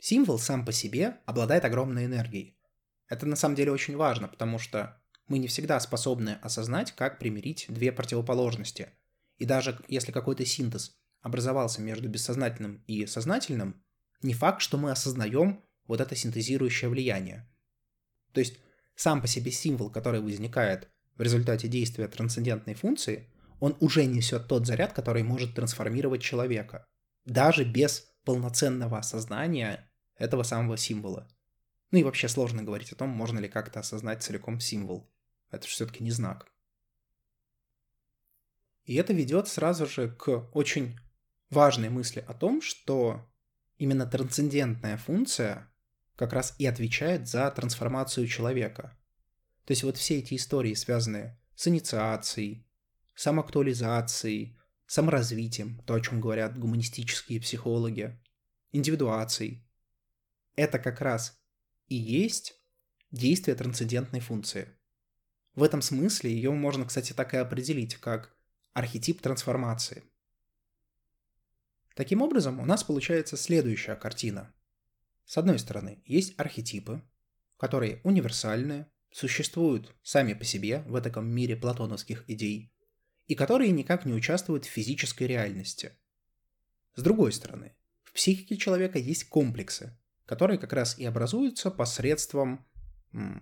Символ 0.00 0.38
сам 0.38 0.64
по 0.64 0.70
себе 0.70 1.18
обладает 1.26 1.64
огромной 1.64 2.04
энергией. 2.04 2.56
Это 3.08 3.26
на 3.26 3.34
самом 3.34 3.56
деле 3.56 3.72
очень 3.72 3.96
важно, 3.96 4.28
потому 4.28 4.58
что 4.58 5.02
мы 5.26 5.38
не 5.38 5.48
всегда 5.48 5.80
способны 5.80 6.38
осознать, 6.40 6.92
как 6.92 7.18
примирить 7.18 7.66
две 7.68 7.90
противоположности. 7.90 8.90
И 9.38 9.44
даже 9.44 9.80
если 9.88 10.12
какой-то 10.12 10.46
синтез 10.46 10.97
образовался 11.22 11.80
между 11.80 12.08
бессознательным 12.08 12.82
и 12.86 13.06
сознательным, 13.06 13.82
не 14.22 14.34
факт, 14.34 14.60
что 14.60 14.78
мы 14.78 14.90
осознаем 14.90 15.64
вот 15.86 16.00
это 16.00 16.14
синтезирующее 16.14 16.90
влияние. 16.90 17.48
То 18.32 18.40
есть 18.40 18.58
сам 18.94 19.20
по 19.20 19.26
себе 19.26 19.50
символ, 19.50 19.90
который 19.90 20.20
возникает 20.20 20.88
в 21.16 21.22
результате 21.22 21.68
действия 21.68 22.08
трансцендентной 22.08 22.74
функции, 22.74 23.28
он 23.60 23.76
уже 23.80 24.04
несет 24.04 24.46
тот 24.48 24.66
заряд, 24.66 24.92
который 24.92 25.22
может 25.22 25.54
трансформировать 25.54 26.22
человека. 26.22 26.86
Даже 27.24 27.64
без 27.64 28.12
полноценного 28.24 28.98
осознания 28.98 29.90
этого 30.16 30.42
самого 30.42 30.76
символа. 30.76 31.28
Ну 31.90 31.98
и 31.98 32.02
вообще 32.02 32.28
сложно 32.28 32.62
говорить 32.62 32.92
о 32.92 32.96
том, 32.96 33.08
можно 33.08 33.38
ли 33.38 33.48
как-то 33.48 33.80
осознать 33.80 34.22
целиком 34.22 34.60
символ. 34.60 35.10
Это 35.50 35.66
же 35.66 35.72
все-таки 35.72 36.04
не 36.04 36.10
знак. 36.10 36.46
И 38.84 38.94
это 38.94 39.12
ведет 39.12 39.48
сразу 39.48 39.86
же 39.86 40.10
к 40.10 40.48
очень 40.52 40.98
важной 41.50 41.88
мысли 41.88 42.24
о 42.26 42.34
том, 42.34 42.60
что 42.60 43.26
именно 43.78 44.06
трансцендентная 44.06 44.96
функция 44.96 45.70
как 46.16 46.32
раз 46.32 46.54
и 46.58 46.66
отвечает 46.66 47.28
за 47.28 47.50
трансформацию 47.50 48.26
человека. 48.26 48.96
То 49.64 49.72
есть 49.72 49.82
вот 49.82 49.96
все 49.96 50.18
эти 50.18 50.34
истории, 50.34 50.74
связанные 50.74 51.38
с 51.54 51.68
инициацией, 51.68 52.66
самоактуализацией, 53.14 54.58
саморазвитием, 54.86 55.80
то, 55.86 55.94
о 55.94 56.00
чем 56.00 56.20
говорят 56.20 56.58
гуманистические 56.58 57.40
психологи, 57.40 58.18
индивидуацией, 58.72 59.64
это 60.56 60.78
как 60.78 61.00
раз 61.00 61.40
и 61.86 61.94
есть 61.94 62.54
действие 63.10 63.54
трансцендентной 63.54 64.20
функции. 64.20 64.68
В 65.54 65.62
этом 65.62 65.82
смысле 65.82 66.32
ее 66.32 66.50
можно, 66.50 66.84
кстати, 66.84 67.12
так 67.12 67.34
и 67.34 67.36
определить, 67.36 67.96
как 67.96 68.36
архетип 68.72 69.20
трансформации. 69.20 70.04
Таким 71.98 72.22
образом, 72.22 72.60
у 72.60 72.64
нас 72.64 72.84
получается 72.84 73.36
следующая 73.36 73.96
картина. 73.96 74.54
С 75.24 75.36
одной 75.36 75.58
стороны, 75.58 76.00
есть 76.06 76.38
архетипы, 76.38 77.02
которые 77.56 78.00
универсальны, 78.04 78.86
существуют 79.10 79.92
сами 80.04 80.34
по 80.34 80.44
себе 80.44 80.84
в 80.86 80.94
этом 80.94 81.26
мире 81.26 81.56
платоновских 81.56 82.22
идей, 82.30 82.72
и 83.26 83.34
которые 83.34 83.72
никак 83.72 84.04
не 84.04 84.12
участвуют 84.12 84.64
в 84.64 84.68
физической 84.68 85.24
реальности. 85.24 85.90
С 86.94 87.02
другой 87.02 87.32
стороны, 87.32 87.74
в 88.04 88.12
психике 88.12 88.56
человека 88.56 89.00
есть 89.00 89.28
комплексы, 89.28 89.98
которые 90.24 90.60
как 90.60 90.72
раз 90.72 91.00
и 91.00 91.04
образуются 91.04 91.68
посредством 91.68 92.64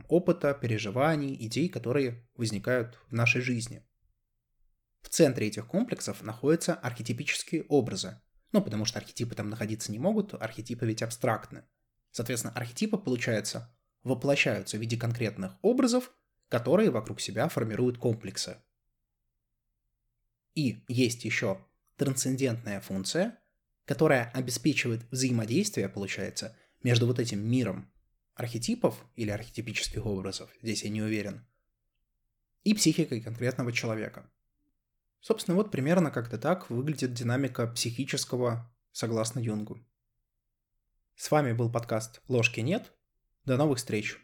опыта, 0.08 0.54
переживаний, 0.54 1.36
идей, 1.46 1.68
которые 1.68 2.26
возникают 2.36 2.98
в 3.10 3.12
нашей 3.12 3.42
жизни. 3.42 3.86
В 5.02 5.10
центре 5.10 5.46
этих 5.46 5.66
комплексов 5.66 6.22
находятся 6.22 6.72
архетипические 6.72 7.64
образы. 7.64 8.18
Ну, 8.56 8.62
потому 8.62 8.86
что 8.86 8.98
архетипы 8.98 9.34
там 9.34 9.50
находиться 9.50 9.92
не 9.92 9.98
могут, 9.98 10.32
архетипы 10.32 10.86
ведь 10.86 11.02
абстрактны. 11.02 11.62
Соответственно, 12.10 12.54
архетипы, 12.54 12.96
получается, 12.96 13.70
воплощаются 14.02 14.78
в 14.78 14.80
виде 14.80 14.96
конкретных 14.96 15.58
образов, 15.60 16.10
которые 16.48 16.88
вокруг 16.88 17.20
себя 17.20 17.50
формируют 17.50 17.98
комплексы. 17.98 18.56
И 20.54 20.82
есть 20.88 21.26
еще 21.26 21.66
трансцендентная 21.98 22.80
функция, 22.80 23.38
которая 23.84 24.30
обеспечивает 24.30 25.02
взаимодействие, 25.10 25.90
получается, 25.90 26.56
между 26.82 27.06
вот 27.06 27.18
этим 27.18 27.46
миром 27.46 27.92
архетипов 28.36 29.04
или 29.16 29.28
архетипических 29.28 30.06
образов, 30.06 30.48
здесь 30.62 30.82
я 30.82 30.88
не 30.88 31.02
уверен, 31.02 31.46
и 32.64 32.72
психикой 32.72 33.20
конкретного 33.20 33.70
человека. 33.70 34.30
Собственно, 35.20 35.56
вот 35.56 35.70
примерно 35.70 36.10
как-то 36.10 36.38
так 36.38 36.70
выглядит 36.70 37.12
динамика 37.12 37.66
психического 37.66 38.72
согласно 38.92 39.40
Юнгу. 39.40 39.78
С 41.14 41.30
вами 41.30 41.52
был 41.52 41.70
подкаст 41.70 42.20
«Ложки 42.28 42.60
нет». 42.60 42.92
До 43.44 43.56
новых 43.56 43.78
встреч! 43.78 44.18